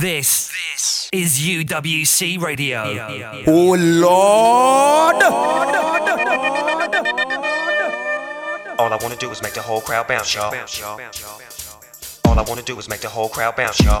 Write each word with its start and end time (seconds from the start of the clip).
This, 0.00 0.48
this 0.48 1.10
is 1.12 1.38
UWC 1.40 2.40
Radio. 2.40 2.84
Oh 3.46 3.76
Lord! 3.78 5.22
All 8.78 8.90
I 8.90 8.98
wanna 9.02 9.16
do 9.16 9.30
is 9.30 9.42
make 9.42 9.52
the 9.52 9.60
whole 9.60 9.82
crowd 9.82 10.08
bounce, 10.08 10.34
y'all. 10.34 10.54
All 12.24 12.38
I 12.38 12.42
wanna 12.48 12.62
do 12.62 12.78
is 12.78 12.88
make 12.88 13.02
the 13.02 13.10
whole 13.10 13.28
crowd 13.28 13.56
bounce, 13.56 13.78
y'all. 13.80 14.00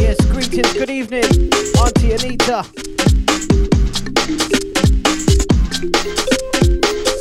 Yes, 0.00 0.16
greetings, 0.24 0.72
good 0.72 0.90
evening, 0.90 1.22
Auntie 1.78 2.14
Anita. 2.14 2.64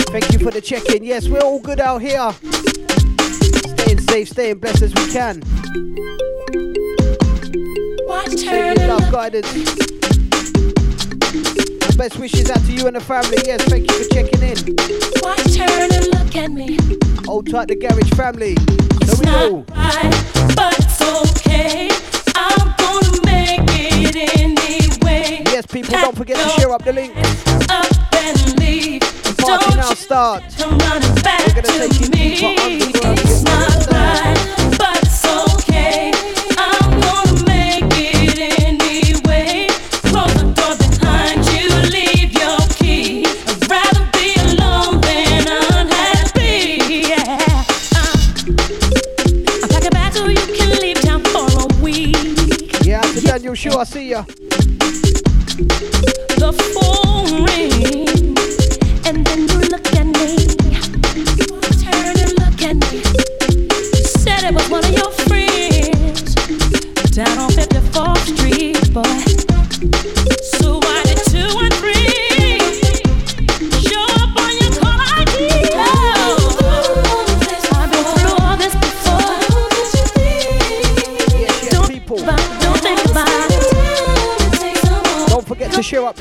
Thank 0.09 0.34
you 0.34 0.39
for 0.39 0.50
the 0.50 0.62
check 0.64 0.89
in. 0.89 1.04
Yes, 1.04 1.30
we're 1.30 1.41
all 1.41 1.59
good 1.59 1.80
out 1.80 2.02
here. 2.02 2.34
Staying 3.96 4.25
safe, 4.25 4.30
staying 4.30 4.58
blessed 4.59 4.81
as 4.81 4.94
we 4.94 5.12
can. 5.12 5.41
Taking 8.30 8.88
love 8.88 9.12
guidance. 9.12 9.48
Best 11.95 12.20
wishes 12.20 12.50
out 12.50 12.59
to 12.66 12.73
you 12.73 12.88
and 12.88 12.95
the 12.98 13.00
family. 13.00 13.38
Yes, 13.45 13.63
thank 13.63 13.89
you 13.89 14.03
for 14.03 14.09
checking 14.13 14.41
in. 14.44 14.58
Why 15.22 15.36
turn 15.36 15.91
and 15.94 16.08
look 16.08 16.36
at 16.36 16.52
me? 16.52 16.77
Hold 17.26 17.50
tight, 17.50 17.70
the 17.70 17.76
garage 17.76 18.09
family. 18.16 18.58
We 19.00 19.26
not 19.26 19.70
right, 19.72 20.12
but 20.55 20.77
it's 20.77 21.02
okay. 21.31 21.89
I'm 22.36 22.75
gonna 22.77 23.25
make 23.25 23.62
it 23.72 24.16
anyway. 24.38 25.44
Yes, 25.45 25.66
people, 25.67 25.91
don't 25.91 26.17
forget 26.17 26.38
to 26.38 26.50
share 26.59 26.72
up 26.72 26.84
the 26.84 26.91
link. 26.91 27.16
Up 27.70 27.86
and 28.14 28.59
leave. 28.59 28.74
Party 29.45 29.66
Don't 29.66 29.77
now 29.77 29.90
you 29.90 29.95
start. 29.95 30.44
come 30.58 30.77
running 30.80 31.16
back 31.23 31.45
We're 31.48 31.62
gonna 31.62 31.88
take 31.90 32.09
me. 32.12 32.36
deeper 32.36 32.62
underground. 32.62 33.20
It's 33.20 33.44
not 33.44 33.88
right, 33.91 34.38
but 34.80 34.98
it's 35.03 35.26
okay. 35.53 36.12
I'm 36.58 37.00
gonna 37.02 37.44
make 37.45 37.86
it 37.95 38.39
anyway. 38.64 39.67
Close 40.09 40.34
the 40.34 40.45
door 40.58 40.75
behind 40.78 41.45
you, 41.53 41.69
leave 41.95 42.31
your 42.34 42.59
key. 42.80 43.25
I'd 43.25 43.69
rather 43.69 44.06
be 44.14 44.34
alone 44.53 45.02
than 45.02 45.47
unhappy. 45.47 46.81
Yeah. 47.09 47.38
Uh, 47.95 48.17
I'm 49.62 49.69
packing 49.69 49.91
back 49.91 50.14
so 50.14 50.28
you 50.28 50.47
can 50.58 50.69
leave 50.81 51.00
town 51.02 51.23
for 51.25 51.45
a 51.45 51.67
week. 51.84 52.17
Yeah, 52.84 53.02
Daniel 53.22 53.53
I 53.78 53.84
see 53.84 54.09
ya. 54.09 54.23
The 56.38 56.52
phone 56.73 57.05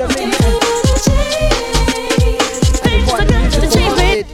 up 0.01 0.09
the 0.09 0.17
link. 0.17 0.35
Things 2.83 3.09
are 3.13 3.25
to 3.25 3.61
change, 3.71 3.95
babe. 3.97 4.27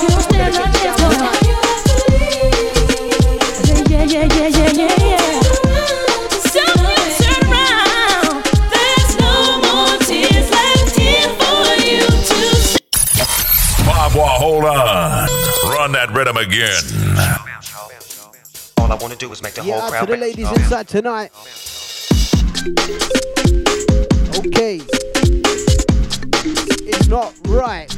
You 0.00 0.08
don't 0.08 0.22
stand 0.22 0.42
a 0.48 0.56
chance, 0.56 1.00
boy. 1.00 1.14
Yeah, 3.90 4.04
yeah, 4.04 4.24
yeah, 4.24 4.48
yeah, 4.48 4.70
yeah, 4.72 4.94
yeah. 5.04 5.40
So 6.40 6.60
you 6.60 6.96
turn 7.20 7.42
around. 7.50 8.36
There's 8.72 9.12
no 9.20 9.32
more 9.60 9.94
tears 9.98 10.48
left 10.50 10.96
here 10.96 11.28
for 11.38 11.64
you 11.84 12.04
to 12.08 12.40
Babwah, 13.84 14.36
hold 14.38 14.64
on. 14.64 15.28
Run 15.70 15.90
that 15.92 16.08
rhythm 16.12 16.36
again. 16.36 16.82
All 18.78 18.90
I 18.92 18.94
wanna 18.96 19.16
do 19.16 19.30
is 19.32 19.42
make 19.42 19.54
the 19.54 19.62
Yeah, 19.64 19.80
whole 19.80 19.90
crowd 19.90 20.00
to 20.00 20.06
the 20.06 20.12
bounce. 20.12 20.20
ladies 20.22 20.46
oh, 20.46 20.50
y'all. 20.50 20.58
inside 20.60 20.88
tonight. 20.88 21.30
Oh, 21.34 21.46
Okay. 24.36 24.80
It's 26.86 27.08
not 27.08 27.34
right. 27.46 27.88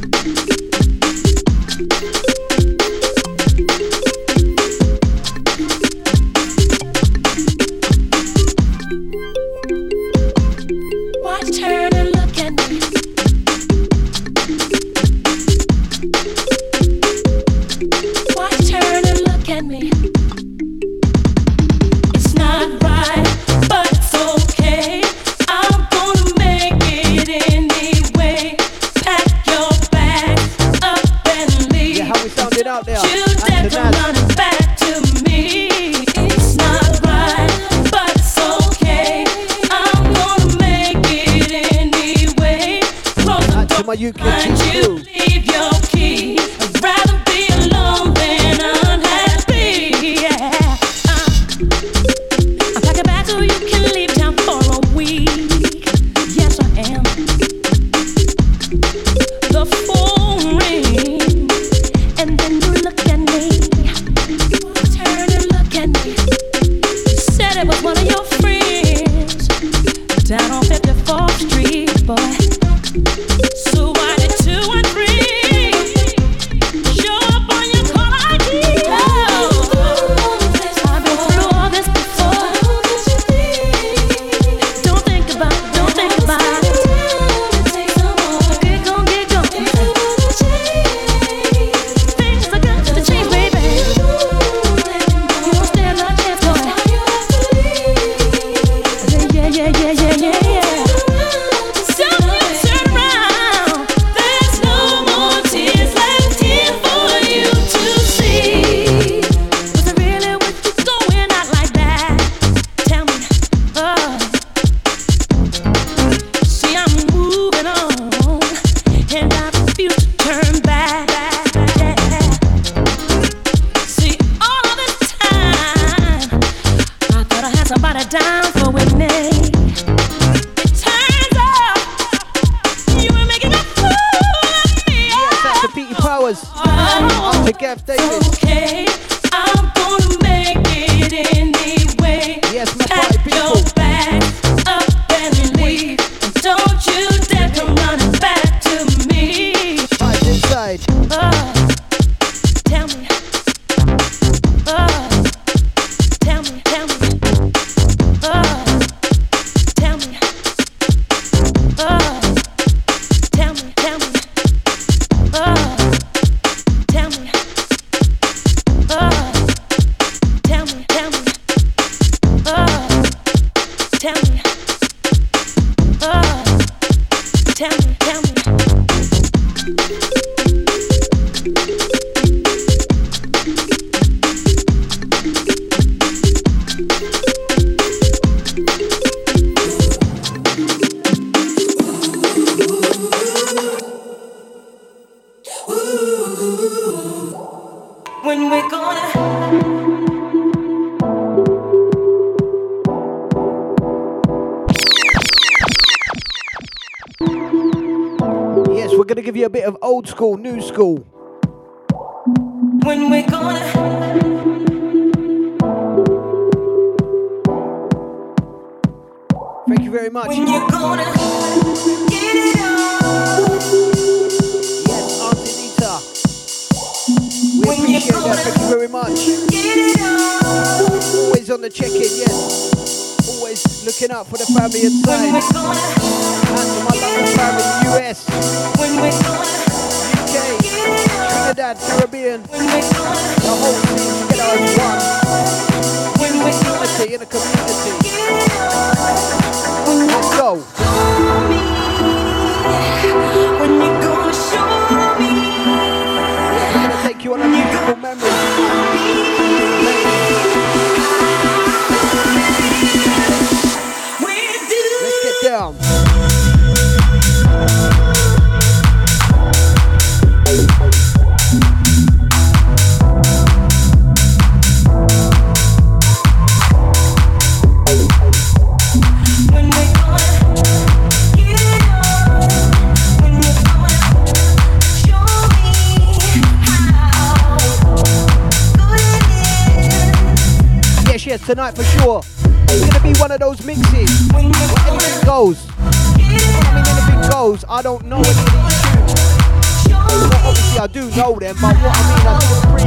I 300.87 300.89
do 300.89 301.11
know 301.17 301.37
them, 301.37 301.57
but 301.61 301.75
what 301.79 301.97
I 301.97 302.03
mean, 302.15 302.27
I 302.29 302.39
didn't, 302.39 302.79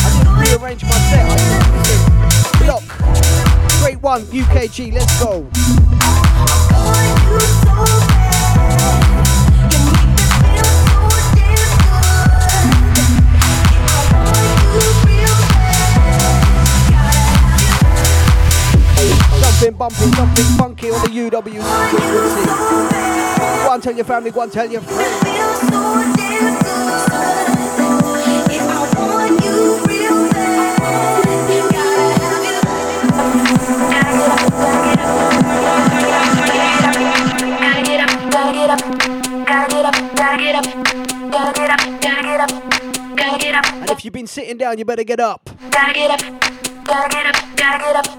I 0.00 0.08
didn't 0.16 0.36
rearrange 0.40 0.82
my 0.84 0.98
set. 1.10 1.26
I 1.28 2.64
just. 2.64 2.88
Great 3.82 4.00
one, 4.00 4.22
UKG, 4.22 4.94
let's 4.94 5.22
go. 5.22 5.46
Something 19.42 19.74
bumpy, 19.76 20.10
something 20.16 20.56
funky 20.56 20.90
on 20.90 21.02
the 21.02 21.08
UW. 21.10 21.60
One 23.68 23.80
tell 23.82 23.94
your 23.94 24.06
family, 24.06 24.30
one 24.30 24.48
tell 24.50 24.70
your 24.70 24.80
friends. 24.80 25.32
You've 44.04 44.12
been 44.12 44.26
sitting 44.26 44.58
down. 44.58 44.78
You 44.78 44.84
better 44.84 45.04
get 45.04 45.20
up. 45.20 45.48
Gotta 45.70 45.92
get 45.92 46.10
up. 46.10 46.20
Gotta 46.84 47.08
get 47.08 47.26
up. 47.26 47.56
Gotta 47.56 47.78
get 47.78 47.96
up. 47.96 48.12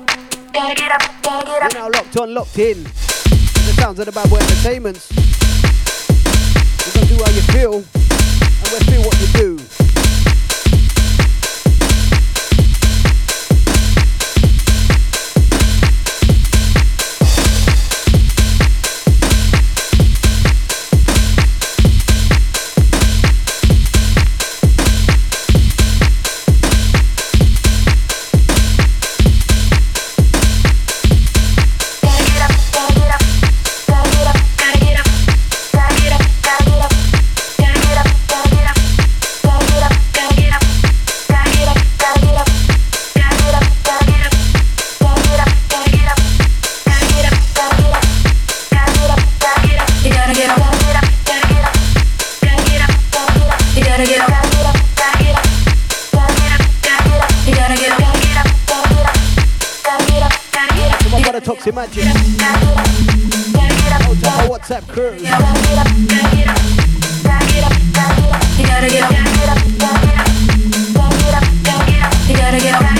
Gotta 0.54 0.76
get 0.76 0.92
up. 0.92 1.04
Gotta 1.24 1.46
get 1.46 1.62
up. 1.62 1.74
You're 1.74 1.82
now 1.82 1.90
locked 1.90 2.18
on, 2.18 2.34
locked 2.34 2.58
in. 2.58 2.84
The 2.84 3.74
sounds 3.76 4.00
of 4.00 4.06
the 4.06 4.12
Babwah 4.14 4.40
Entertainments. 4.42 5.12
We're 6.86 6.94
gonna 6.94 7.08
do 7.08 7.22
how 7.22 7.32
you 7.32 7.42
feel, 7.52 7.74
and 7.76 8.70
we'll 8.72 8.80
feel 8.88 9.02
what 9.04 9.20
you 9.20 9.28
do. 9.34 9.53
It's 61.66 61.72
Imagine. 61.72 62.04
Oh, 64.26 64.48
what's 64.50 64.70
up, 64.70 64.86
crew? 64.86 65.14
You 65.14 65.24
gotta 65.24 65.46
get 68.90 69.04
up. 69.04 69.12
You 72.28 72.36
gotta 72.36 72.60
get 72.60 72.84
up. 72.84 72.93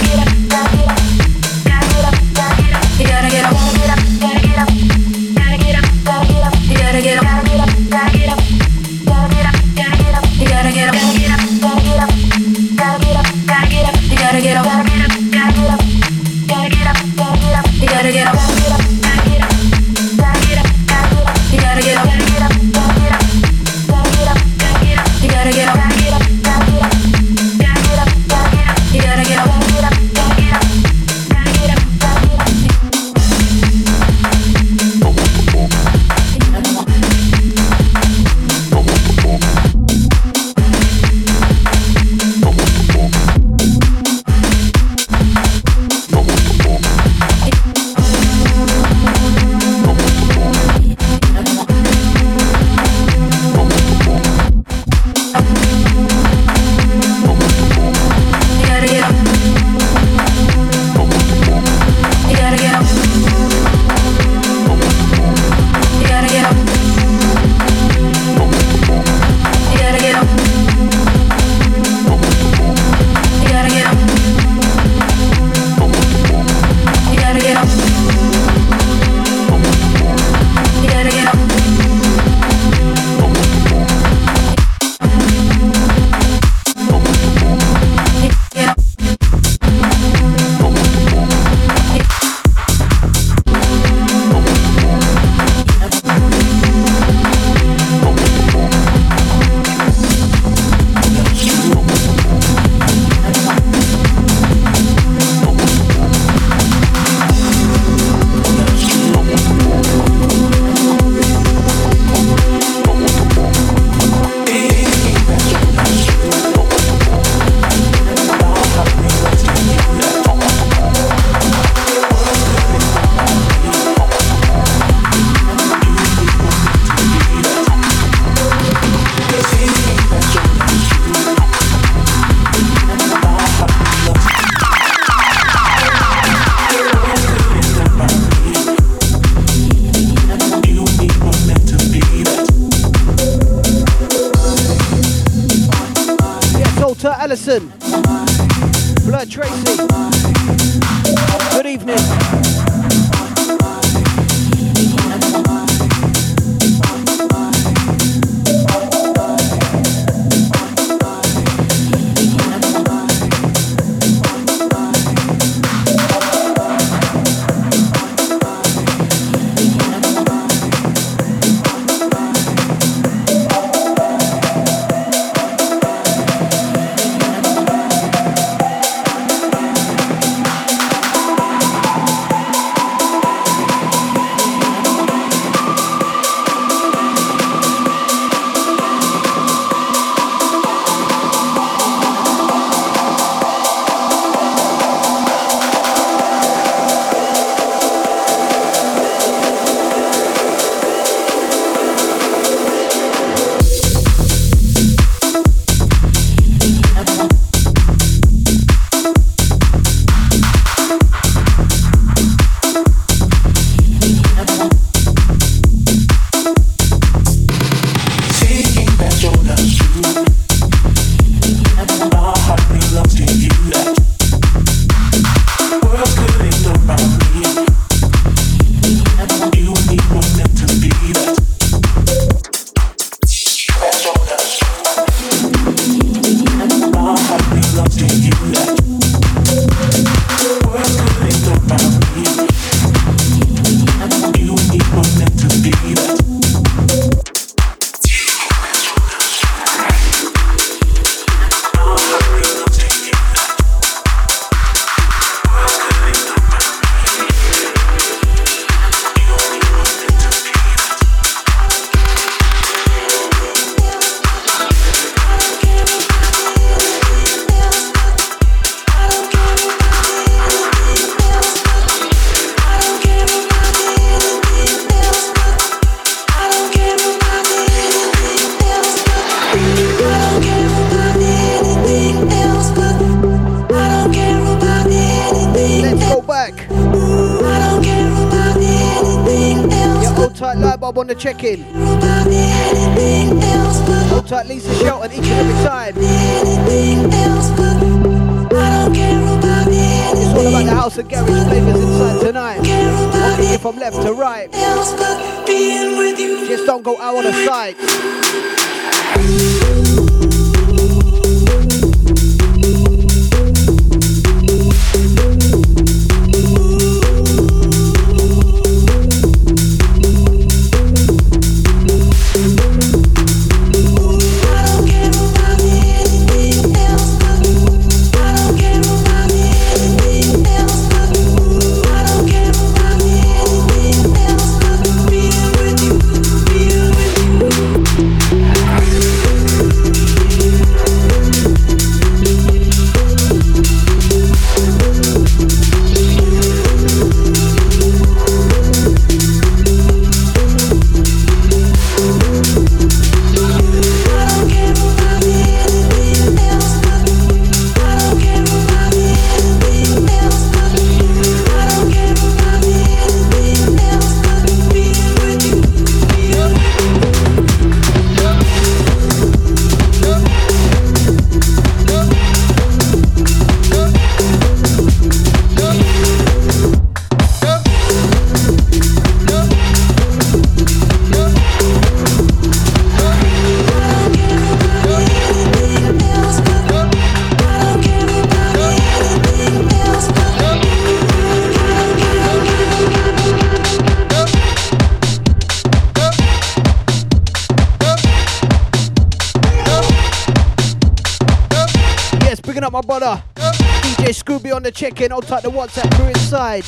Type 405.34 405.42
the 405.42 405.50
WhatsApp 405.50 405.90
crew 405.96 406.06
inside. 406.10 406.64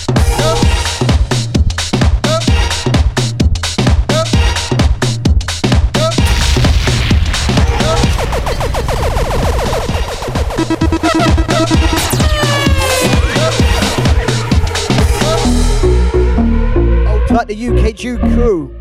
I'll 17.05 17.27
type 17.27 17.47
the 17.47 17.55
UKG 17.55 18.17
crew. 18.33 18.73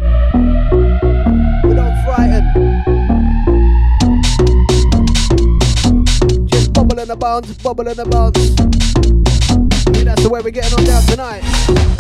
We 1.69 1.75
don't 1.75 1.97
frighten. 2.07 2.45
Just 6.47 6.73
bubble 6.73 7.05
the 7.05 7.17
bounce, 7.17 7.53
bubble 7.59 7.85
the 7.85 8.07
bounce. 8.07 8.84
The 10.25 10.31
way 10.31 10.41
we're 10.41 10.53
getting 10.53 10.79
on 10.79 10.85
down 10.87 11.03
tonight. 11.03 11.94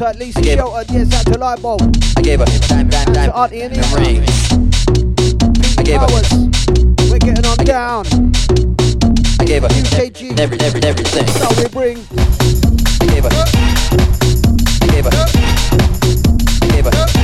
to 0.00 0.08
at 0.08 0.18
least 0.18 0.42
Shelton. 0.42 0.86
Yes, 0.94 1.12
out 1.12 1.26
to 1.26 1.38
Lightbulb. 1.38 1.82
I 2.16 2.22
gave 2.22 2.40
her 2.40 2.46
Dime, 2.68 2.88
dime, 2.88 3.12
dime. 3.12 3.28
To 3.28 3.36
Auntie 3.36 3.60
and 3.60 3.74
the. 3.74 3.80
I 5.78 5.82
gave 5.82 6.00
up. 6.00 6.10
We're 7.10 7.18
getting 7.18 7.44
on 7.44 7.58
down. 7.58 8.06
I 9.38 9.44
gave 9.44 9.62
her 9.62 9.68
UKG. 9.68 10.40
Every, 10.40 10.58
every, 10.60 10.82
everything. 10.84 11.26
So 11.26 11.48
we 11.60 11.68
bring. 11.68 11.98
I 13.00 13.06
gave 13.12 13.24
her. 13.24 13.30
I 14.80 14.86
gave 14.88 15.04
her. 15.04 15.12
I 16.62 16.68
gave 16.72 16.86
her. 16.86 17.19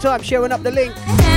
time 0.00 0.22
showing 0.22 0.50
up 0.50 0.62
the 0.62 0.70
link. 0.70 1.29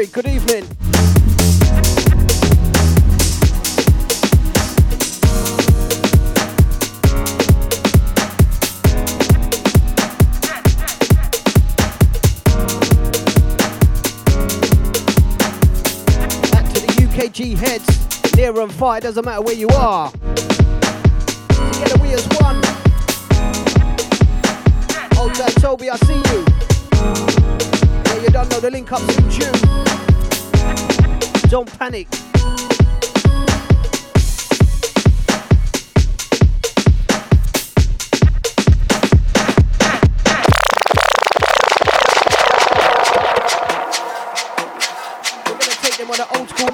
Avery, 0.00 0.12
good 0.12 0.26
evening. 0.26 0.64
Back 16.50 16.64
to 16.72 16.80
the 16.80 16.86
UKG 16.96 17.56
heads, 17.56 18.34
near 18.36 18.58
and 18.58 18.72
far, 18.72 18.96
it 18.98 19.02
doesn't 19.02 19.24
matter 19.24 19.42
where 19.42 19.54
you 19.54 19.68
are. 19.68 20.10
Together 21.72 21.98
we 22.00 22.14
as 22.14 22.26
one. 22.40 22.56
Old 25.18 25.34
Toby, 25.60 25.90
I 25.90 25.96
see 25.96 26.22
you 26.32 26.49
don't 28.40 28.52
know, 28.52 28.60
the 28.60 28.70
link 28.70 28.90
up's 28.90 29.16
in 29.18 29.30
June. 29.30 29.52
Don't 31.50 31.78
panic. 31.78 32.08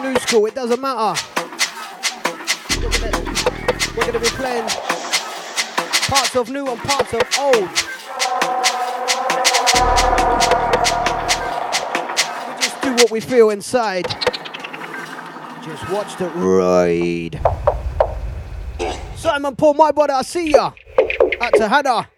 new 0.03 0.17
school, 0.17 0.47
it 0.47 0.55
doesn't 0.55 0.81
matter. 0.81 1.21
We're 3.97 4.07
gonna 4.07 4.21
be 4.21 4.27
playing 4.27 4.69
parts 6.09 6.37
of 6.37 6.49
new 6.49 6.67
and 6.69 6.79
parts 6.81 7.13
of 7.13 7.23
old. 7.39 7.86
what 12.97 13.11
we 13.11 13.21
feel 13.21 13.51
inside. 13.51 14.07
Just 15.63 15.91
watch 15.91 16.17
the 16.17 16.29
ride. 16.31 17.41
Simon 19.17 19.57
Paul, 19.57 19.75
my 19.75 19.93
brother, 19.93 20.15
I 20.15 20.23
see 20.23 20.51
ya. 20.53 20.73
At 21.41 21.55
to 21.55 21.69
Hana. 21.69 22.09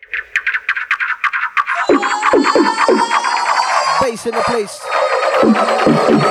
Bass 4.01 4.27
in 4.27 4.35
the 4.35 4.43
place. 4.47 6.28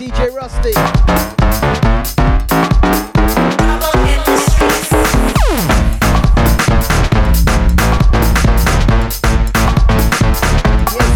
DJ 0.00 0.32
Rusty. 0.34 0.70
Yeah, 0.70 0.92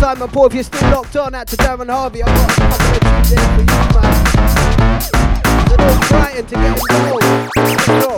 Simon 0.00 0.28
Paul, 0.28 0.46
if 0.48 0.52
you're 0.52 0.64
still 0.64 0.90
locked 0.90 1.16
on 1.16 1.34
out 1.34 1.46
to 1.46 1.56
Darren 1.56 1.90
Harvey, 1.90 2.22
I've 2.22 2.36
got 2.36 2.50
a 2.50 2.54
couple 2.60 2.94
of 2.94 3.00
tunes 3.00 3.30
there 3.30 3.48
for 3.54 3.62
you, 3.62 3.66
man. 3.94 5.00
So 5.70 5.76
don't 5.78 6.04
frightened 6.04 6.48
to 6.50 6.54
get 6.54 6.78
involved. 7.88 8.13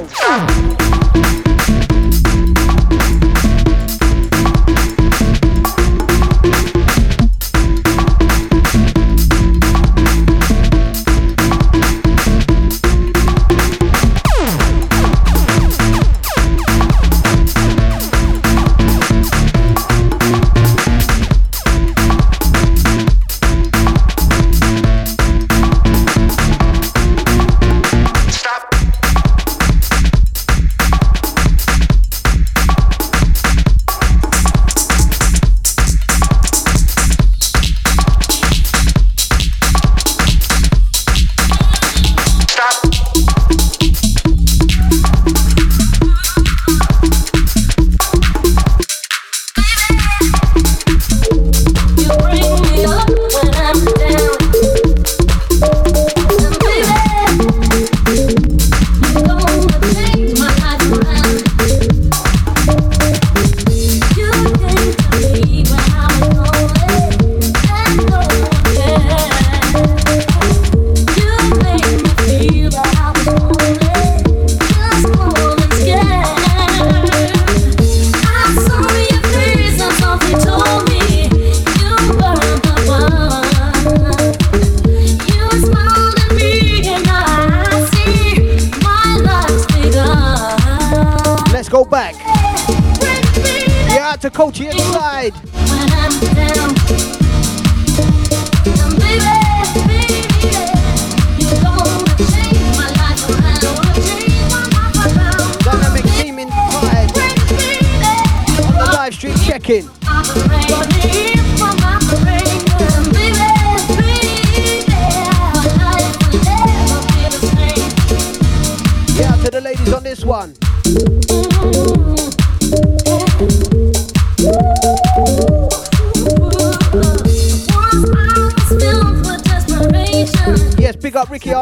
Coachy 94.36 94.66
inside. 94.66 95.55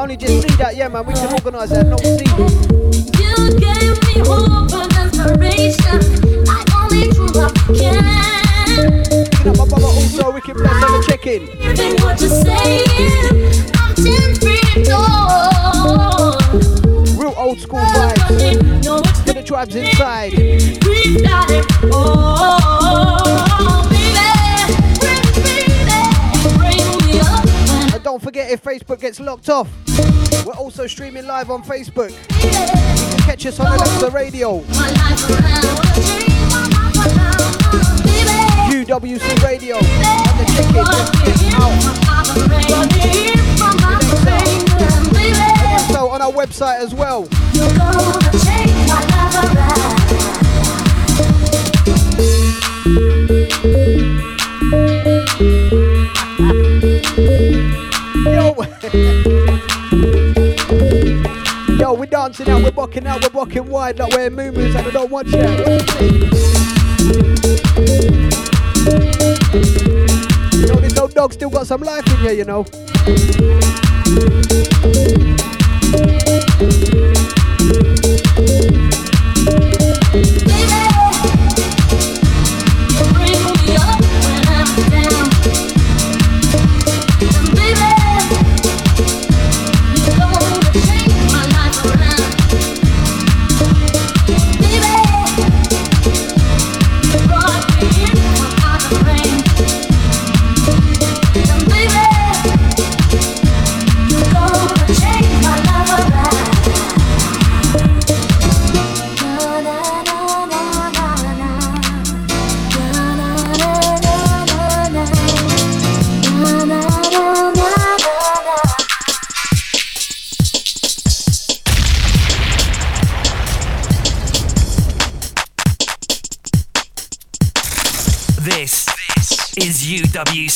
Only 0.04 0.16
just 0.18 0.42
see 0.42 0.54
that. 0.56 0.76
Yeah, 0.76 0.88
man, 0.88 1.06
we 1.06 1.14
can 1.14 1.32
organise 1.32 1.70
that. 1.70 1.86
No 1.86 1.96
see. 1.96 2.26
You 3.16 3.48
gave 3.56 3.96
me 4.04 4.20
hope 4.20 4.70
and 4.76 4.92
inspiration. 5.00 5.96
I 6.46 6.60
only 6.76 7.08
can. 7.80 9.00
My 9.56 9.64
brother 9.64 9.86
also, 9.86 10.30
Ricky 10.30 10.52
Bless 10.52 10.84
on 10.84 10.92
the 10.92 11.00
check-in. 11.08 11.46
Think 11.74 12.02
what 12.02 12.20
you're 12.20 12.28
saying. 12.28 13.64
I'm 13.76 13.94
ten 13.96 14.34
feet 14.44 14.84
tall. 14.84 16.36
Real 17.16 17.32
old 17.38 17.58
school 17.60 17.80
vibes. 17.80 18.84
No, 18.84 19.00
the 19.00 19.42
tribes 19.42 19.74
inside. 19.74 20.34
we 20.34 21.16
got 21.22 21.50
it. 21.50 21.64
Oh, 21.84 23.88
baby, 23.88 24.12
baby, 25.00 26.02
bring 26.58 26.84
me 27.06 27.20
up 27.20 27.46
when 27.46 27.94
And 27.94 28.02
don't 28.04 28.20
forget, 28.22 28.50
if 28.50 28.62
Facebook 28.62 29.00
gets 29.00 29.18
locked 29.18 29.48
off, 29.48 29.66
streaming 30.88 31.26
live 31.26 31.50
on 31.50 31.62
Facebook. 31.62 32.12
Catch 33.24 33.46
us 33.46 33.58
on 33.58 33.66
Alexa 33.66 34.10
Radio, 34.10 34.60
UWC 38.70 39.42
Radio, 39.42 39.76
and 39.76 40.40
the 40.40 40.44
get 40.54 41.54
out. 41.54 41.72
Also 45.72 46.08
on 46.08 46.20
our 46.20 46.32
website 46.32 46.80
as 46.80 46.94
well. 46.94 47.28
Yo. 58.24 59.14
dancing 62.36 62.52
out, 62.52 62.62
we're 62.64 62.70
bucking 62.72 63.06
out, 63.06 63.22
we're 63.22 63.30
bucking 63.30 63.66
wide, 63.66 63.98
like 63.98 64.12
we're 64.12 64.26
and 64.26 64.76
I 64.76 64.90
don't 64.90 65.10
that. 65.28 65.60
You? 70.52 70.58
You 70.58 70.66
know, 70.66 70.80
this 70.80 70.98
old 70.98 71.14
dog 71.14 71.32
still 71.32 71.50
got 71.50 71.66
some 71.66 71.82
life 71.82 72.06
in 72.06 72.16
here, 72.18 72.32
you 72.32 72.44
know. 72.44 72.64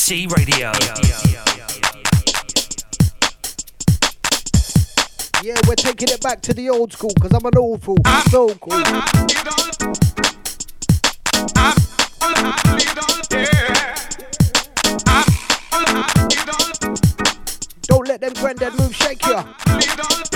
Radio. 0.09 0.71
Yeah, 5.43 5.55
we're 5.67 5.75
taking 5.75 6.09
it 6.09 6.19
back 6.21 6.41
to 6.41 6.53
the 6.55 6.67
old 6.67 6.91
school 6.91 7.11
because 7.13 7.31
I'm 7.31 7.45
an 7.45 7.55
awful 7.55 7.95
uh, 8.03 8.23
So 8.23 8.55
cool. 8.55 8.81
Don't 17.83 18.07
let 18.07 18.19
them 18.21 18.33
granddad 18.33 18.73
move 18.79 18.95
shake 18.95 19.23
you. 19.27 20.28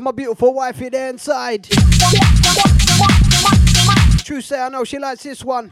to 0.00 0.04
my 0.04 0.12
beautiful 0.12 0.54
wifey 0.54 0.88
there 0.88 1.10
inside. 1.10 1.68
True 4.24 4.40
say, 4.40 4.58
I 4.60 4.68
know 4.70 4.84
she 4.84 4.98
likes 4.98 5.22
this 5.22 5.44
one. 5.44 5.68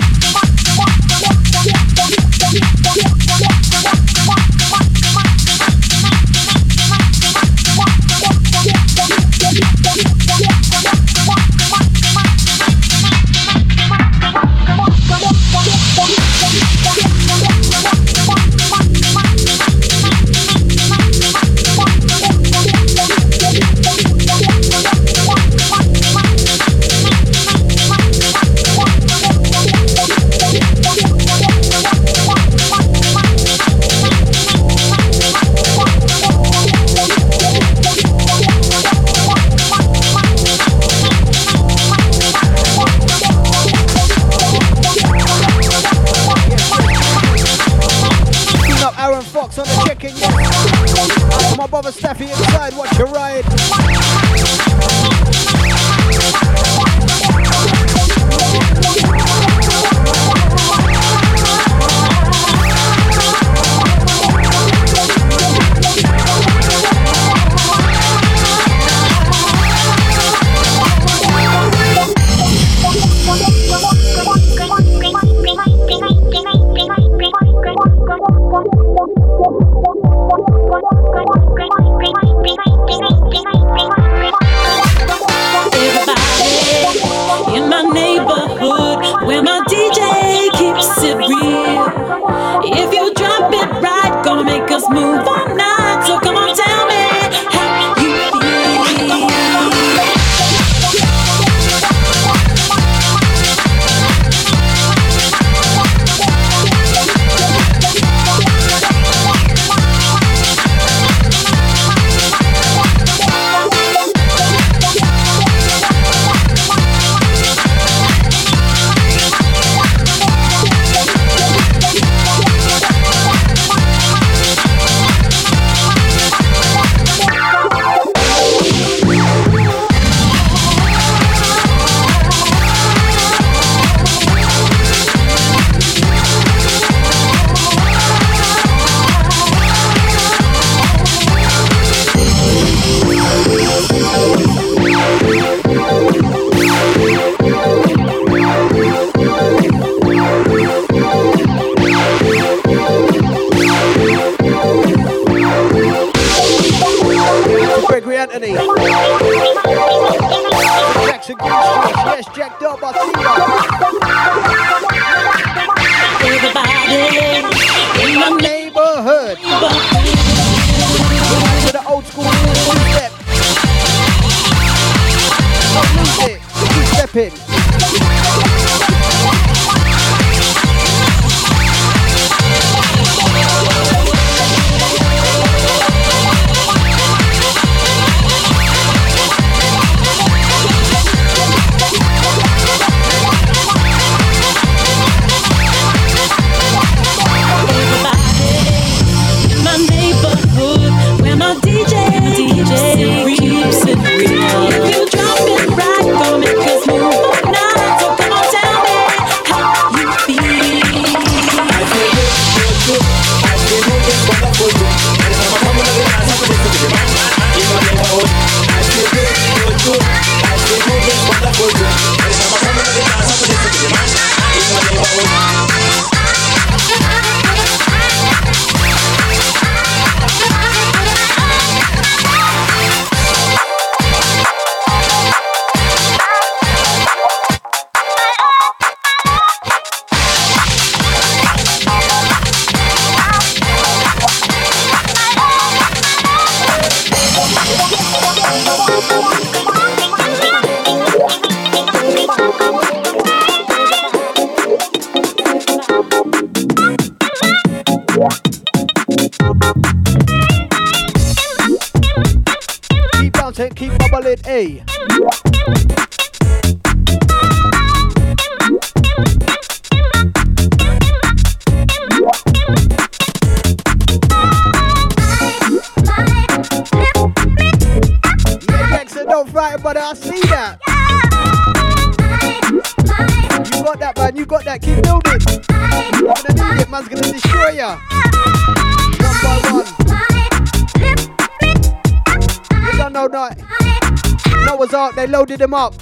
They 295.58 295.64
up. 295.64 295.92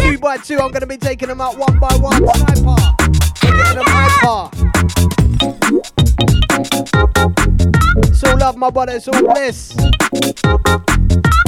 Two 0.00 0.18
by 0.18 0.38
two, 0.38 0.58
I'm 0.58 0.72
gonna 0.72 0.86
be 0.88 0.96
taking 0.96 1.28
them 1.28 1.40
out 1.40 1.56
one 1.56 1.78
by 1.78 1.94
one. 2.00 2.16
Sniper. 2.16 2.74
Them 3.74 3.84
hyper. 3.86 4.50
It's 8.08 8.24
all 8.24 8.38
love, 8.38 8.56
my 8.56 8.70
brother. 8.70 8.96
It's 8.96 9.06
all 9.06 9.22
bliss. 9.22 9.72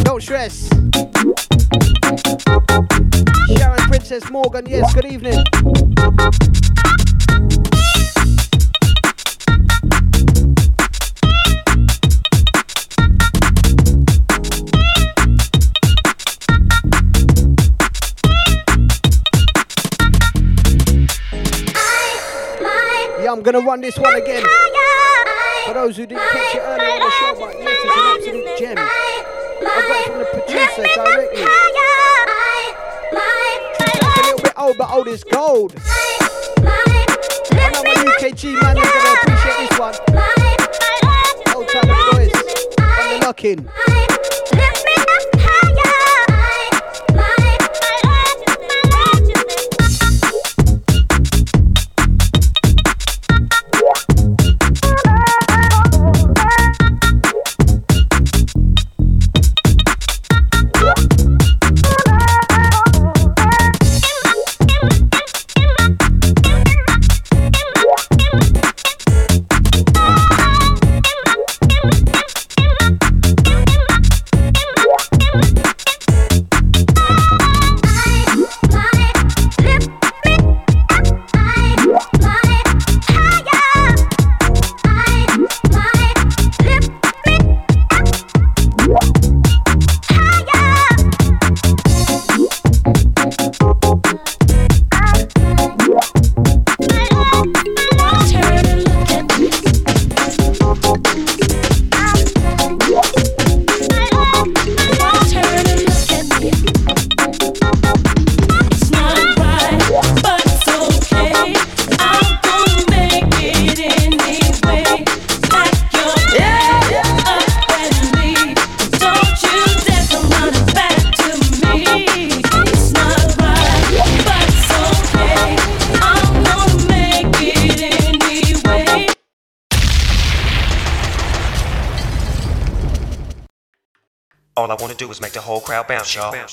Don't 0.05 0.23
stress. 0.23 0.69
Sharon 3.59 3.79
Princess 3.89 4.31
Morgan, 4.31 4.65
yes, 4.69 4.95
good 4.95 5.06
gonna 23.57 23.67
run 23.67 23.81
this 23.81 23.99
one 23.99 24.15
again. 24.15 24.45
For 25.67 25.75
those 25.75 25.97
who 25.97 26.07
didn't 26.07 26.29
catch 26.29 26.55
it 26.55 26.61
earlier 26.61 26.91
on 26.91 27.01
the 27.01 27.11
show, 27.11 27.35
but 27.41 27.59
yes, 27.59 27.79
it's 27.85 27.97
an 27.97 28.03
absolute 28.15 28.59
gem. 28.59 28.79
I 28.79 29.81
got 29.89 30.05
from 30.05 30.19
the 30.19 30.27
producer 30.27 30.85
directly. 30.95 31.45
It's 33.79 34.19
a 34.19 34.23
little 34.23 34.43
bit 34.43 34.53
old, 34.59 34.77
but 34.77 34.91
old 34.91 35.09
is 35.09 35.25
gold. 35.25 35.75
I 35.79 37.71
know 37.73 37.83
my 37.83 37.95
UKG 38.19 38.61
man 38.61 38.77
is 38.77 38.91
gonna 38.93 39.13
appreciate 39.23 39.59
this 39.69 39.79
one. 39.79 39.95
Old 41.55 41.69
time 41.69 41.89
boys 42.13 42.33
on 42.79 43.09
the 43.09 43.19
locking. 43.25 43.69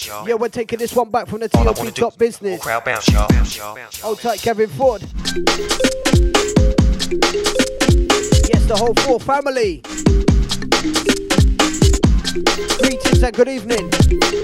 y'all. 0.05 0.27
Yeah, 0.27 0.35
we're 0.35 0.49
taking 0.49 0.79
this 0.79 0.93
one 0.93 1.09
back 1.09 1.27
from 1.27 1.39
the 1.39 1.49
TOP 1.49 1.93
Top 1.93 2.17
Business. 2.17 2.61
Crowd 2.61 2.83
bounce, 2.85 3.07
y'all. 3.09 3.27
Hold 4.01 4.19
tight, 4.19 4.41
Kevin 4.41 4.69
Ford. 4.69 5.01
Yes, 8.49 8.65
the 8.65 8.75
whole 8.77 8.93
four 8.95 9.19
family. 9.19 9.81
Greetings 12.79 13.23
and 13.23 13.35
good 13.35 13.47
evening. 13.47 14.42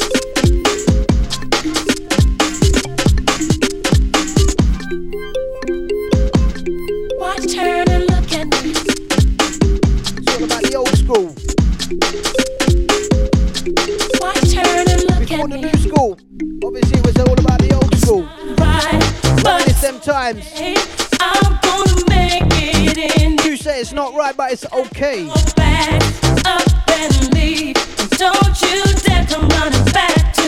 it's 24.52 24.66
okay. 24.74 25.26
Don't 28.18 28.62
you 28.62 28.84
dare 29.04 29.26
come 29.28 29.48
running 29.48 29.86
back 29.94 30.39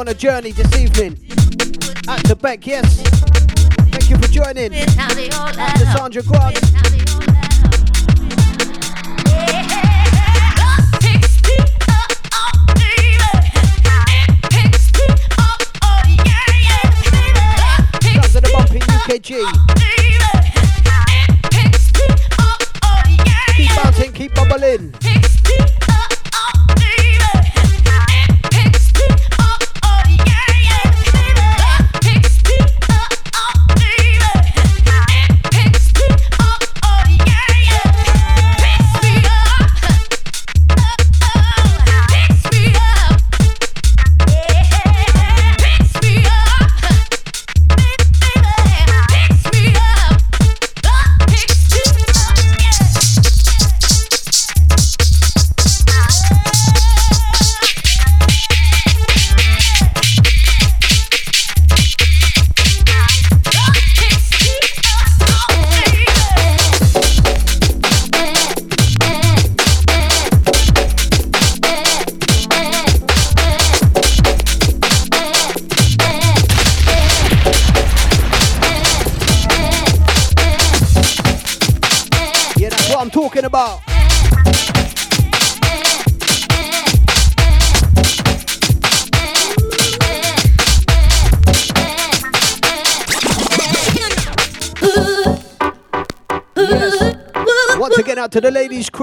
on 0.00 0.08
a 0.08 0.14
journey 0.14 0.50
this 0.50 0.74
evening. 0.78 1.12
At 2.08 2.24
the 2.24 2.34
back, 2.34 2.66
yes. 2.66 3.02
Thank 3.90 4.08
you 4.08 4.16
for 4.16 4.28
joining. 4.28 4.72
Sandra 5.92 6.22
Grant. 6.22 6.89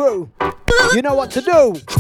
through. 0.08 0.30
You 0.94 1.02
know 1.02 1.16
what 1.16 1.32
to 1.32 1.42
do. 1.42 1.97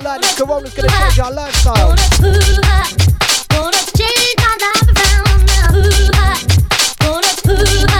Can't 0.00 0.04
lie. 0.04 0.18
This 0.18 0.38
Corona's 0.38 0.74
gonna 0.74 0.88
change 0.88 1.18
our 1.20 1.32
lifestyle. 1.32 1.94
You 7.82 7.99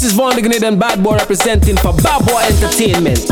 this 0.00 0.12
is 0.12 0.16
Von 0.16 0.34
the 0.34 0.66
and 0.66 0.80
Bad 0.80 1.02
Boy 1.02 1.16
representing 1.16 1.76
for 1.76 1.92
Bad 1.92 2.24
Boy 2.24 2.40
Entertainment. 2.40 3.30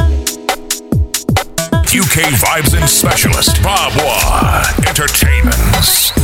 UK 1.88 2.28
Vibes 2.36 2.78
and 2.78 2.88
Specialist, 2.88 3.56
Babwah 3.62 4.86
Entertainments. 4.86 6.17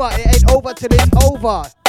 Jehovah. 0.00 0.20
It 0.20 0.26
ain't 0.34 0.50
over 0.50 0.74
till 0.74 0.92
it's 0.92 1.24
over. 1.24 1.79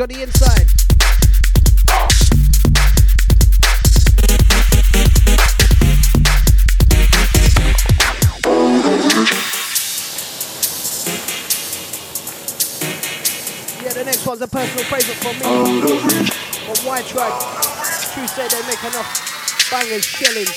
On 0.00 0.08
the 0.08 0.22
inside. 0.22 0.66
Yeah, 13.82 13.92
the 13.92 14.04
next 14.04 14.26
one's 14.26 14.40
a 14.40 14.48
personal 14.48 14.84
favourite 14.84 15.18
for 15.20 15.34
me. 15.34 15.40
From 16.74 16.86
White. 16.86 17.06
True 17.06 18.26
say 18.28 18.48
they 18.48 18.66
make 18.66 18.82
enough 18.84 19.68
bangers 19.70 20.04
shelling. 20.04 20.51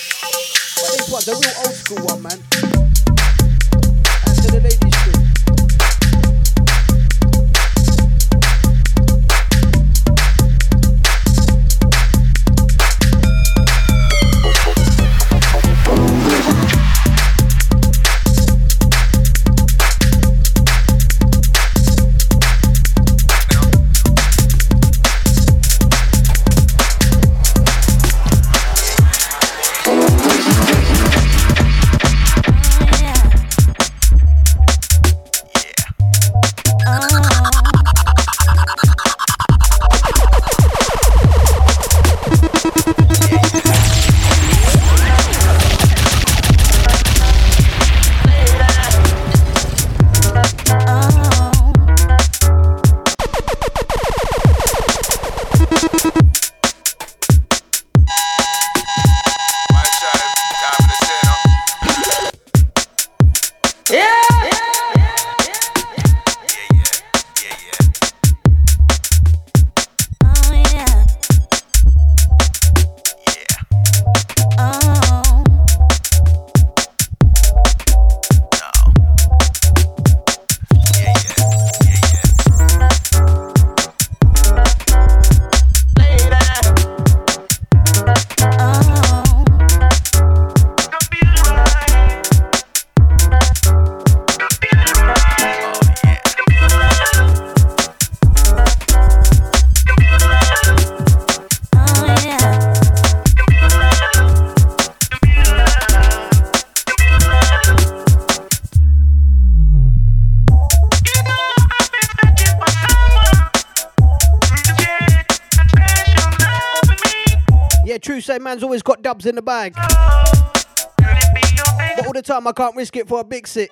dubs 119.06 119.28
in 119.28 119.36
the 119.36 119.42
bag. 119.44 119.76
But 119.76 122.08
all 122.08 122.14
the 122.14 122.24
time 122.24 122.48
I 122.48 122.54
can't 122.54 122.76
risk 122.76 122.96
it 122.96 123.08
for 123.08 123.20
a 123.20 123.24
big 123.24 123.48
sit. 123.48 123.70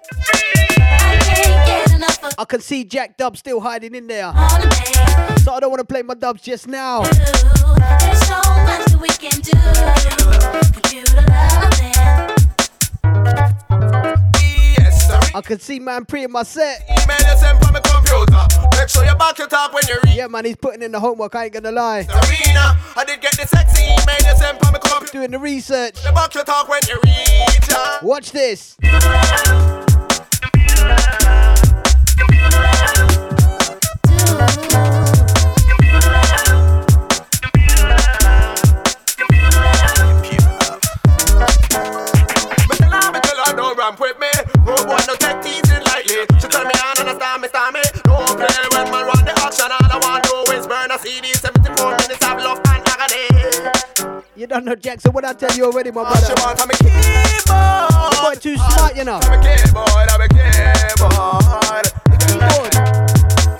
I 2.38 2.46
can 2.48 2.62
see 2.62 2.84
Jack 2.84 3.18
Dub 3.18 3.36
still 3.36 3.60
hiding 3.60 3.96
in 3.96 4.06
there. 4.06 4.32
So 5.42 5.52
I 5.52 5.60
don't 5.60 5.72
want 5.72 5.80
to 5.80 5.86
play 5.86 6.04
my 6.04 6.14
dubs 6.14 6.44
just 6.44 6.68
now. 6.68 7.02
I 15.36 15.42
can 15.44 15.60
see 15.60 15.80
man 15.80 16.06
pre 16.06 16.26
in 16.26 16.32
my 16.32 16.44
set. 16.44 16.84
Make 18.78 18.90
sure 18.90 19.06
back 19.16 19.38
when 19.74 19.84
you 19.88 19.98
read. 20.04 20.16
Yeah, 20.16 20.28
man, 20.28 20.46
he's 20.46 20.56
putting 20.56 20.82
in 20.82 20.92
the 20.92 21.00
homework, 21.00 21.36
I 21.36 21.46
ain't 21.46 21.54
gonna 21.54 21.72
lie. 21.72 22.06
I 22.10 23.04
did 23.06 23.22
get 23.22 23.36
the 23.38 23.48
sexy 23.48 23.84
email 23.84 24.18
you 24.20 24.36
sent. 24.38 24.60
Doing 25.12 25.32
the 25.32 25.40
research. 25.40 26.04
Back 26.04 26.32
talk 26.32 26.68
when 26.68 26.82
you 26.88 27.00
read. 27.04 27.48
Uh. 27.72 28.00
Watch 28.02 28.32
this. 28.32 28.76
Computer, 28.82 29.08
computer, 30.42 30.98
computer. 34.58 35.03
don't 54.54 54.66
know 54.66 54.76
Jackson. 54.76 55.12
What 55.14 55.26
I 55.26 55.34
tell 55.34 55.56
you 55.58 55.66
already, 55.66 55.90
my 55.90 56.04
ah, 56.06 56.12
brother. 56.12 56.28
She 56.28 56.34
want 56.38 56.60
me 56.68 56.76
keyboard. 56.78 58.22
Boy, 58.22 58.40
too 58.40 58.56
smart, 58.56 58.96
you 58.96 59.04
know. 59.04 59.20
I'm 59.24 59.34
a 59.34 59.42
keyboard. 59.42 60.10
I'm 60.14 60.22
a 60.22 60.28
keyboard. 60.30 61.86
Keyboard. 62.22 62.76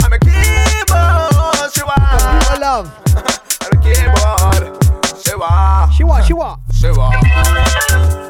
I'm 0.02 0.12
a 0.12 0.18
keyboard. 0.22 1.72
She 1.74 1.82
want. 1.82 1.98
Computer 2.22 2.60
love. 2.60 2.86
I'm 3.60 3.72
a 3.72 3.82
keyboard. 3.82 4.62
She 5.18 5.34
wants. 5.34 5.96
She 5.96 6.04
wants. 6.04 6.26
She 6.78 6.90
wants. 6.90 8.18
She. 8.20 8.23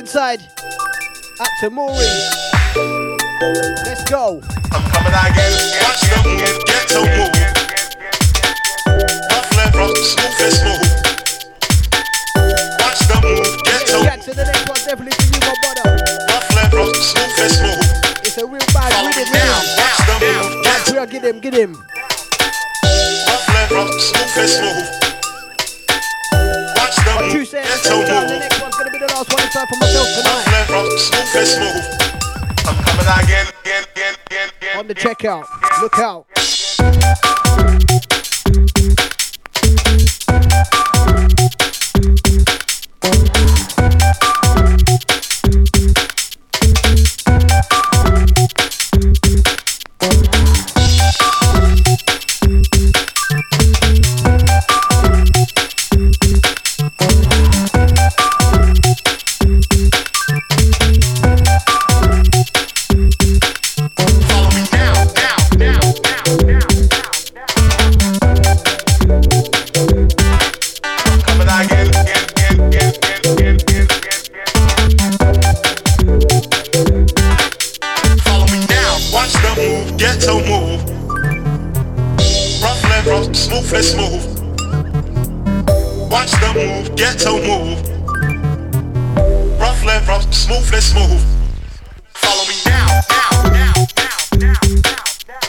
inside. 0.00 0.39
Look 35.80 35.98
out. 35.98 36.29
to 87.20 87.32
move. 87.32 87.78
Rough 89.60 89.84
left, 89.84 90.08
rough, 90.08 90.32
smooth, 90.32 90.72
let's 90.72 90.86
smooth. 90.86 91.22
Follow 92.14 92.44
me 92.48 92.54
now, 92.64 93.00
now, 93.10 93.42
now, 93.52 93.72
now, 94.38 94.54
now. 94.78 94.94
now. 95.26 95.40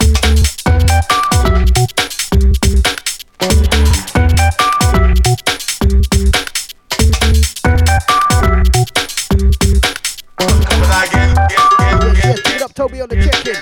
Toby 12.74 13.02
on 13.02 13.10
the 13.10 13.16
check-in. 13.16 13.56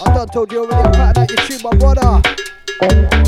I 0.00 0.14
done 0.14 0.28
told 0.28 0.50
you 0.50 0.64
already, 0.64 0.82
I'm 0.82 0.92
patting 0.92 1.22
out 1.22 1.30
your 1.30 1.38
tune, 1.46 1.60
my 1.62 1.76
brother. 1.76 3.23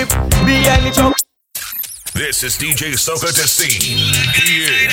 Chip, 0.00 0.08
chip 0.08 0.30
behind 0.48 0.86
the 0.86 0.92
truck. 0.96 1.12
This 2.14 2.42
is 2.42 2.56
DJ 2.56 2.96
Soka 2.96 3.28
Destine. 3.36 3.84
He 4.32 4.64
is 4.64 4.88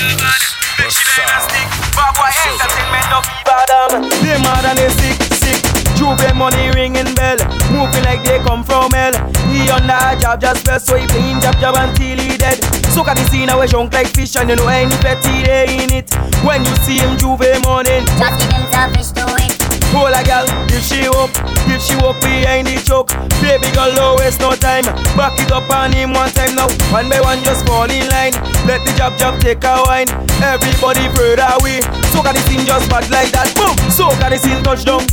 the 0.84 0.92
sound. 1.16 1.48
Babwah 1.96 2.28
entertainment 2.28 3.08
no 3.08 3.24
fever 3.24 3.64
them. 3.72 4.04
They 4.20 4.36
mad 4.44 4.68
and 4.68 4.76
they 4.76 4.92
sick, 5.00 5.16
sick. 5.40 5.64
Juve 5.96 6.36
money 6.36 6.72
ringing 6.76 7.16
bell. 7.16 7.40
Moving 7.72 8.04
like 8.04 8.26
they 8.26 8.40
come 8.44 8.66
from 8.66 8.92
hell. 8.92 9.16
He 9.48 9.72
on 9.72 9.88
the 9.88 10.20
job 10.20 10.42
just 10.42 10.68
first 10.68 10.88
so 10.88 10.98
he 10.98 11.08
playing 11.08 11.40
jab 11.40 11.58
jab 11.62 11.76
until 11.80 12.20
he 12.20 12.36
dead. 12.36 12.60
So 12.92 13.06
can 13.06 13.16
the 13.16 13.24
scene 13.32 13.48
away 13.48 13.68
junk 13.68 13.94
like 13.94 14.08
fish 14.08 14.36
and 14.36 14.50
you 14.50 14.58
know 14.58 14.68
any 14.68 14.92
petty 14.98 15.48
they 15.48 15.88
in 15.88 16.04
it. 16.04 16.12
When 16.44 16.66
you 16.66 16.76
see 16.84 17.00
him 17.00 17.16
Juve 17.16 17.64
morning, 17.64 18.04
Just 18.20 18.44
give 18.44 18.60
him 18.60 18.68
selfish 18.76 19.12
to 19.16 19.24
it. 19.40 19.57
Hold 19.96 20.16
a 20.16 20.24
gal, 20.24 20.46
if 20.74 20.84
she 20.84 21.08
up, 21.08 21.32
if 21.72 21.82
she 21.82 21.96
up 22.04 22.20
behind 22.20 22.68
the 22.68 22.76
choke 22.84 23.10
Baby 23.40 23.72
girl, 23.72 23.94
don't 23.96 24.20
waste 24.20 24.40
no 24.40 24.56
time. 24.56 24.84
Back 25.16 25.40
it 25.40 25.52
up 25.52 25.70
on 25.70 25.92
him 25.94 26.14
one 26.14 26.32
time 26.32 26.56
now. 26.56 26.68
One 26.92 27.10
by 27.10 27.22
one, 27.22 27.44
just 27.44 27.66
fall 27.66 27.90
in 27.90 28.08
line. 28.10 28.34
Let 28.68 28.84
the 28.84 28.94
jab 28.98 29.18
jab 29.18 29.40
take 29.40 29.64
a 29.64 29.84
wine. 29.86 30.10
Everybody 30.44 31.08
further 31.16 31.48
away 31.60 31.82
So 32.12 32.22
can 32.22 32.36
the 32.36 32.42
scene 32.50 32.66
just 32.66 32.90
bad 32.90 33.10
like 33.10 33.32
that. 33.32 33.54
Boom! 33.56 33.76
So 33.90 34.10
can 34.20 34.32
the 34.32 34.38
scene 34.38 34.64
touchdown 34.64 35.06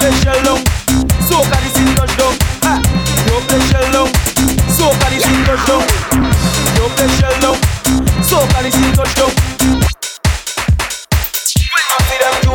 play 0.00 0.10
shell 0.22 0.40
down 0.42 0.60
So 1.28 1.40
can 1.44 1.60
the 1.62 1.70
scene 1.74 1.94
touchdown 1.94 2.34
Ha! 2.64 2.72
Play 3.46 3.60
shell 3.68 3.86
down 3.92 4.08
So 4.68 4.90
can 4.98 5.10
the 5.12 5.20
scene 5.20 5.44
touchdown 5.44 5.82
play 6.96 7.08
shell 7.20 7.36
down 7.40 7.56
So 8.22 8.38
can 8.48 8.64
the 8.64 8.70
scene 8.70 8.94
touchdown 8.94 9.49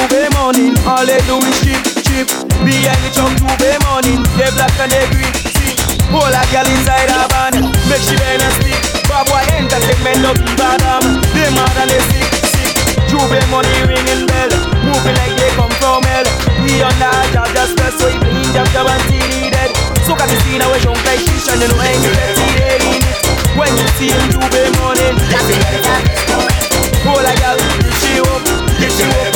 Them 0.06 0.30
morning, 0.38 0.78
all 0.86 1.02
they 1.02 1.18
do 1.26 1.42
is 1.42 1.58
chip, 1.66 1.82
chip 2.06 2.28
Behind 2.62 3.02
the 3.02 3.10
truck 3.10 3.34
Juve 3.42 3.74
morning, 3.90 4.22
they 4.38 4.50
black 4.54 4.70
and 4.78 4.94
they 4.94 5.02
green. 5.10 5.34
See, 5.58 5.74
hold 6.14 6.30
a 6.30 6.42
girl 6.54 6.68
inside 6.70 7.10
a 7.10 7.26
van. 7.34 7.54
Make 7.90 8.06
she 8.06 8.14
bend 8.14 8.46
and 8.46 8.54
stick 8.62 8.78
Bad 9.10 9.26
boy 9.26 9.42
entertainment 9.58 10.22
no 10.22 10.32
be 10.38 10.46
bad 10.62 10.82
um 10.86 11.22
They 11.34 11.50
mad 11.58 11.74
and 11.82 11.90
they 11.90 12.02
sick, 12.14 12.30
sick. 12.54 12.74
Juve 13.10 13.34
money 13.50 13.74
ringing 13.90 14.30
bell. 14.30 14.54
Moving 14.86 15.18
like 15.18 15.34
they 15.42 15.50
come 15.58 15.74
from 15.82 16.06
hell. 16.06 16.28
We 16.62 16.86
on 16.86 16.94
the 17.02 17.10
job 17.34 17.50
just 17.58 17.74
press 17.74 17.98
so 17.98 18.06
he 18.06 18.18
playing 18.22 18.54
jab 18.54 18.70
jab 18.70 18.86
until 18.86 19.26
he 19.26 19.50
dead. 19.50 19.74
So 20.06 20.14
can 20.14 20.30
you 20.30 20.40
see 20.46 20.62
now 20.62 20.70
we 20.70 20.78
jump 20.86 21.02
like 21.10 21.18
fish 21.26 21.50
and 21.50 21.66
you 21.66 21.70
know 21.70 21.82
ain't 21.82 22.02
they 22.06 22.14
in 22.46 22.62
it 22.62 23.18
When 23.58 23.74
you 23.74 23.88
see 23.98 24.14
him 24.14 24.22
Juve 24.30 24.70
morning 24.78 25.18
Hold 27.10 27.26
a 27.26 27.34
girl, 27.42 27.58
lift 27.58 27.98
she 28.06 28.22
up, 28.22 28.42
lift 28.78 28.98
she 28.98 29.06
up 29.10 29.35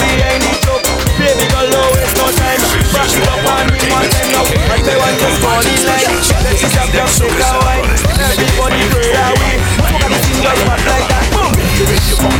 no 1.69 1.81
waste 1.93 2.17
no 2.17 2.25
time. 2.33 2.61
It 3.09 3.25
up 3.25 3.45
on 3.45 3.65
me 3.73 3.79
one 3.89 4.09
time 4.09 4.29
now. 4.33 4.45
Like 4.69 4.83
they 4.83 4.97
want 4.97 5.17
to 5.17 5.29
fall 5.41 5.61
in 5.61 5.81
line. 5.85 6.09
Let 6.43 6.57
us 6.57 6.73
have 6.73 6.91
them 6.91 7.07
take 7.09 7.39
a 7.39 7.51
wine. 7.63 7.85
Everybody 8.19 8.81
pray 8.89 9.09
that 9.13 9.33
way. 9.37 9.55
Look 9.79 10.03
at 10.03 10.09
the 10.09 10.19
thing 10.19 10.39
girl 10.41 10.59
back 10.65 10.81
like 10.89 11.07
that. 11.09 11.23
Boom. 11.33 11.51
You 11.77 11.85
a. 11.85 12.33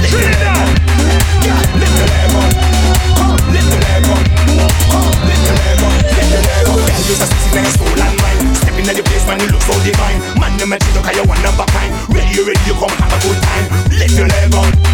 Lift 0.00 0.14
the 0.14 0.30
leg 0.30 0.46
up. 0.46 0.68
Lift 1.76 1.96
the 1.98 2.06
leg 2.10 2.34
up. 2.34 2.50
Lift 3.50 3.68
the 3.70 3.78
leg 3.78 4.06
up. 4.10 4.22
Lift 5.26 5.42
the 5.44 5.54
leg 5.54 5.80
up. 5.80 5.94
The. 6.10 6.40
Girl, 6.70 7.02
you 7.06 7.14
just 7.18 7.30
sitting 7.30 7.62
next 7.62 7.76
to 7.78 7.84
and 7.84 8.16
mine. 8.20 8.40
Stepping 8.54 8.86
in 8.86 8.94
the 8.96 9.02
place, 9.02 9.24
man, 9.26 9.38
you 9.40 9.48
look 9.50 9.62
so 9.62 9.74
divine. 9.82 10.18
Man, 10.38 10.58
you 10.58 10.66
make 10.66 10.82
you 10.86 10.92
look 10.94 11.06
at 11.06 11.14
your 11.14 11.26
one 11.26 11.40
number 11.42 11.66
kind. 11.74 11.90
Ready, 12.10 12.30
you 12.34 12.46
ready, 12.46 12.62
you 12.66 12.74
come 12.78 12.94
have 12.94 13.12
a 13.12 13.18
good 13.22 13.38
time. 13.42 13.66
Lift 13.90 14.14
your 14.16 14.28
leg 14.28 14.54
up. 14.54 14.89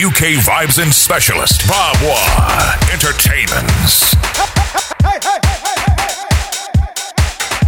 UK 0.00 0.40
Vibes 0.40 0.82
and 0.82 0.92
Specialist. 0.92 1.60
Babwah 1.62 2.92
Entertainments. 2.92 4.14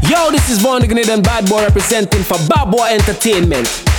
Yo, 0.08 0.30
this 0.30 0.48
is 0.50 0.58
Von 0.60 0.80
the 0.80 0.86
Grenadian 0.86 1.22
Bad 1.22 1.48
Boy 1.48 1.62
representing 1.62 2.22
for 2.22 2.38
Babwah 2.48 2.90
Entertainment. 2.90 3.91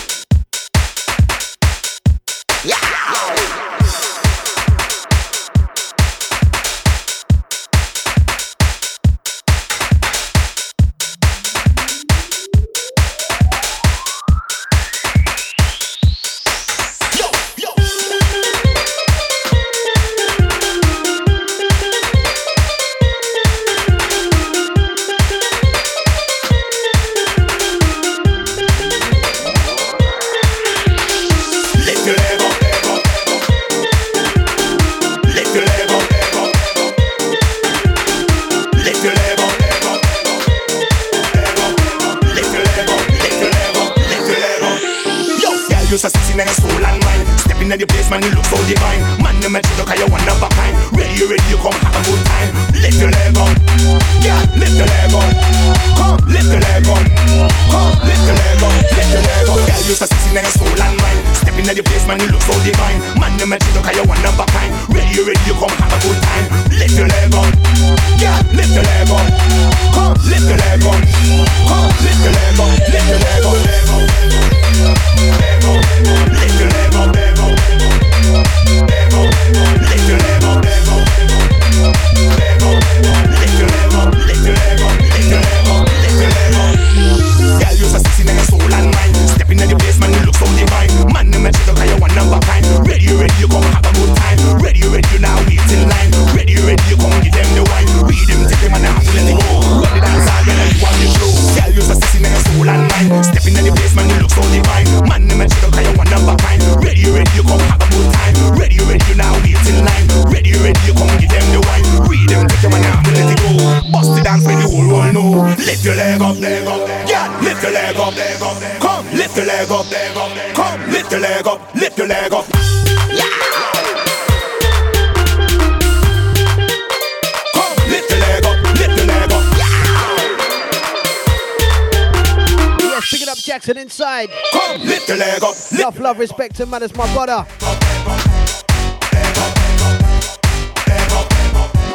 Respect, 136.43 136.59
and 136.59 136.71
manners, 136.71 136.93
my 136.97 137.13
brother. 137.13 137.45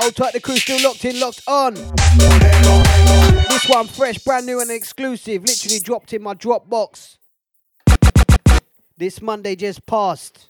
Hold 0.01 0.17
tight, 0.17 0.33
the 0.33 0.41
crew 0.41 0.57
still 0.57 0.83
locked 0.83 1.05
in, 1.05 1.21
locked 1.21 1.43
on. 1.47 1.75
This 1.75 3.69
one 3.69 3.87
fresh, 3.89 4.17
brand 4.19 4.47
new 4.47 4.59
and 4.61 4.71
exclusive. 4.71 5.43
Literally 5.43 5.81
dropped 5.81 6.15
in 6.15 6.23
my 6.23 6.33
Dropbox. 6.33 7.19
This 8.97 9.21
Monday 9.21 9.55
just 9.55 9.85
passed. 9.85 10.49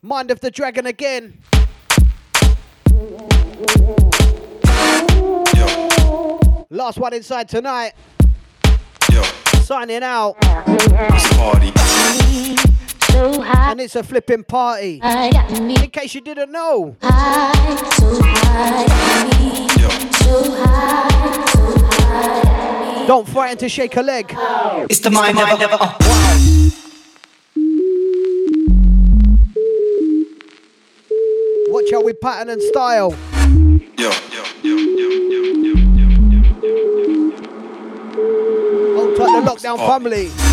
Mind 0.00 0.30
of 0.30 0.40
the 0.40 0.50
Dragon 0.50 0.86
again. 0.86 1.42
Last 6.70 6.96
one 6.96 7.12
inside 7.12 7.50
tonight. 7.50 7.92
Signing 9.70 10.02
out. 10.02 10.34
Party. 10.40 11.72
And 13.14 13.80
it's 13.80 13.94
a 13.94 14.02
flipping 14.02 14.42
party. 14.42 15.00
In 15.00 15.90
case 15.92 16.12
you 16.12 16.22
didn't 16.22 16.50
know. 16.50 16.96
Don't 23.06 23.28
frighten 23.28 23.58
to 23.58 23.68
shake 23.68 23.96
a 23.96 24.02
leg. 24.02 24.34
It's 24.90 24.98
the 24.98 25.10
mind 25.12 25.36
never, 25.36 25.56
never. 25.56 25.78
Watch 31.68 31.92
out 31.92 32.04
with 32.04 32.20
pattern 32.20 32.48
and 32.48 32.60
style. 32.60 33.14
Yo, 33.96 34.10
Hold 34.62 35.60
tight 35.60 35.69
lockdown 39.60 39.78
family. 39.78 40.49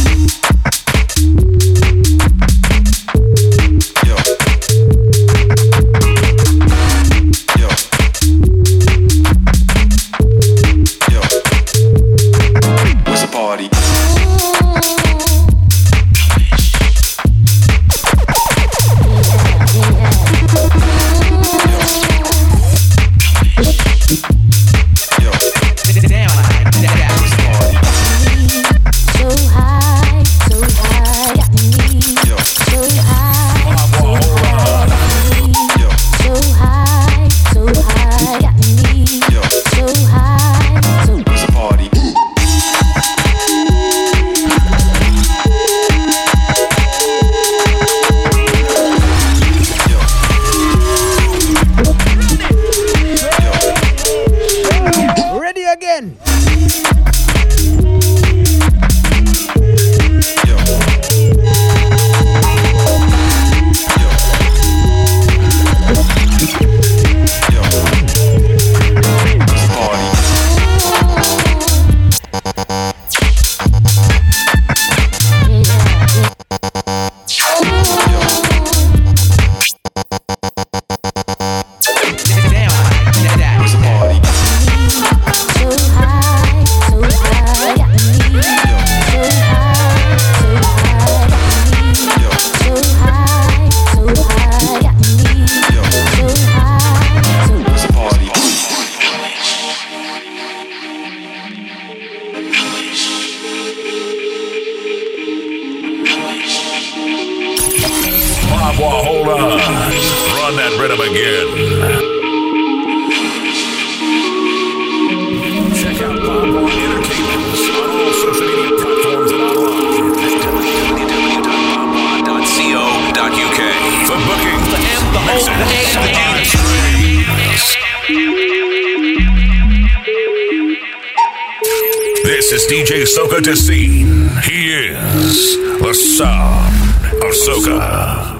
This 132.49 132.63
is 132.63 132.71
DJ 132.71 133.03
Soka 133.03 133.41
Dessine. 133.41 134.29
He 134.45 134.71
is 134.71 135.57
the 135.81 135.93
sound 135.93 136.73
of 137.21 137.33
Soca. 137.35 138.39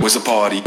What's 0.00 0.14
the 0.14 0.20
party? 0.20 0.62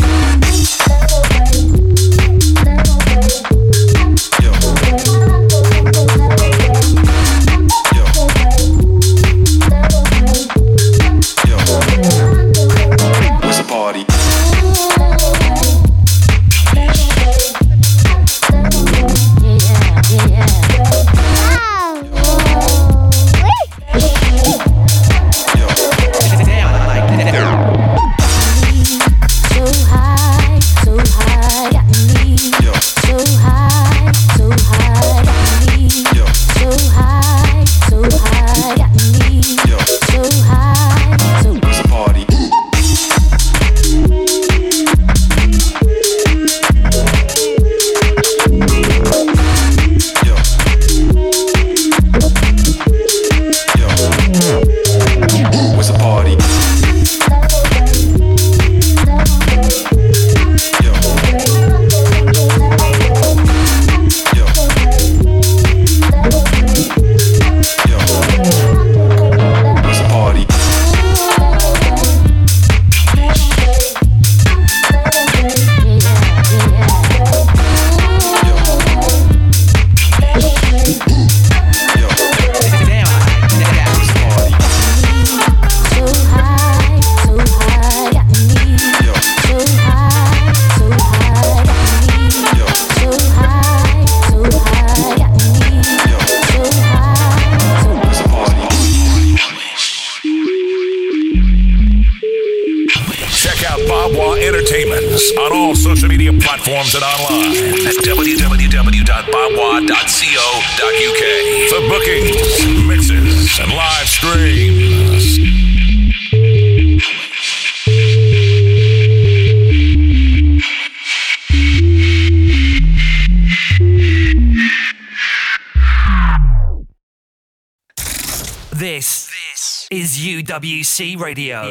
UWC 130.59 131.17
Radio. 131.17 131.63